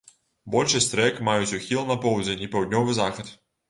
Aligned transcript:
Большасць 0.55 0.89
рэк 1.01 1.21
маюць 1.29 1.53
ухіл 1.59 1.87
на 1.93 2.01
поўдзень 2.09 2.45
і 2.49 2.53
паўднёвы 2.59 3.03
захад. 3.05 3.37